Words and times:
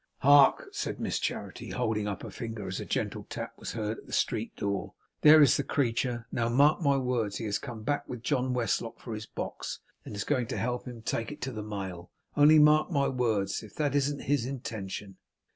'Hark!' 0.21 0.69
said 0.71 0.99
Miss 0.99 1.19
Charity, 1.19 1.69
holding 1.69 2.07
up 2.07 2.23
her 2.23 2.31
finger, 2.31 2.67
as 2.67 2.79
a 2.79 2.85
gentle 2.85 3.27
rap 3.37 3.53
was 3.59 3.73
heard 3.73 3.99
at 3.99 4.07
the 4.07 4.11
street 4.11 4.55
door. 4.55 4.95
'There 5.21 5.43
is 5.43 5.57
the 5.57 5.63
creature! 5.63 6.25
Now 6.31 6.49
mark 6.49 6.81
my 6.81 6.97
words, 6.97 7.35
he 7.37 7.45
has 7.45 7.59
come 7.59 7.83
back 7.83 8.09
with 8.09 8.23
John 8.23 8.51
Westlock 8.51 8.99
for 8.99 9.13
his 9.13 9.27
box, 9.27 9.79
and 10.03 10.15
is 10.15 10.23
going 10.23 10.47
to 10.47 10.57
help 10.57 10.87
him 10.87 11.03
to 11.03 11.05
take 11.05 11.31
it 11.31 11.39
to 11.41 11.51
the 11.51 11.61
mail. 11.61 12.09
Only 12.35 12.57
mark 12.57 12.89
my 12.89 13.09
words, 13.09 13.61
if 13.61 13.75
that 13.75 13.93
isn't 13.93 14.23
his 14.23 14.47
intention! 14.47 15.17